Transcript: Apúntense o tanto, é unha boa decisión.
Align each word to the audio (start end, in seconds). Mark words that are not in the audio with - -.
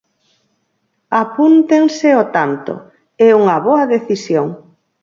Apúntense 1.23 2.09
o 2.21 2.23
tanto, 2.35 2.73
é 3.27 3.29
unha 3.41 3.57
boa 3.65 3.83
decisión. 3.95 4.47